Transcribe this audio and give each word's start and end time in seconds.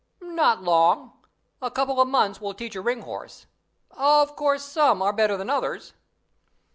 "Not 0.23 0.63
long; 0.63 1.11
a 1.61 1.69
couple 1.69 2.01
of 2.01 2.07
months 2.07 2.41
will 2.41 2.55
teach 2.55 2.73
a 2.75 2.81
ring 2.81 3.01
horse; 3.01 3.45
of 3.91 4.35
course, 4.35 4.63
some 4.63 4.99
are 4.99 5.13
better 5.13 5.37
than 5.37 5.51
others." 5.51 5.93